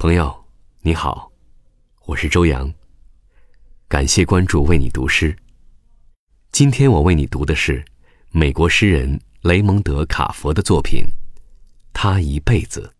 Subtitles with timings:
[0.00, 0.44] 朋友，
[0.82, 1.28] 你好，
[2.04, 2.72] 我是周洋。
[3.88, 5.36] 感谢关注，为你读诗。
[6.52, 7.84] 今天我为你读的是
[8.30, 11.00] 美国诗人雷蒙德·卡佛的作品
[11.92, 12.94] 《他一辈子》。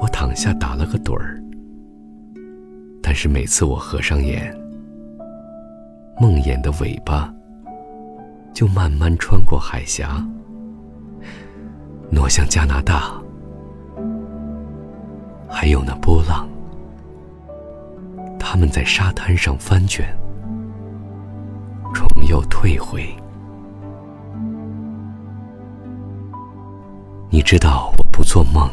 [0.00, 1.42] 我躺下打了个盹儿，
[3.02, 4.54] 但是每次我合上眼，
[6.20, 7.32] 梦魇的尾巴
[8.52, 10.24] 就慢慢穿过海峡，
[12.10, 13.12] 挪向加拿大，
[15.48, 16.48] 还有那波浪，
[18.38, 20.06] 他们在沙滩上翻卷，
[21.92, 23.04] 重又退回。
[27.30, 28.70] 你知道我不做梦。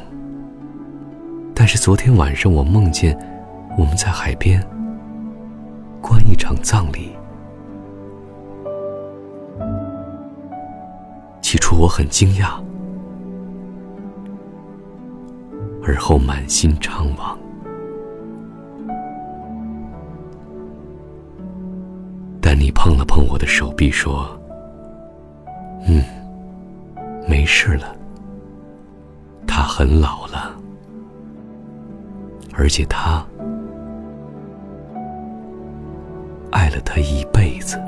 [1.65, 3.17] 但是昨天晚上，我梦见
[3.75, 4.61] 我们在海边
[5.99, 7.09] 观一场葬礼。
[11.41, 12.63] 起初我很惊讶，
[15.83, 17.35] 而后满心怅惘。
[22.39, 24.39] 但你碰了碰我的手臂，说
[25.89, 26.03] ：“嗯，
[27.27, 27.95] 没事了。
[29.47, 30.55] 他很老了。”
[32.53, 33.25] 而且他
[36.51, 37.79] 爱了他一辈子。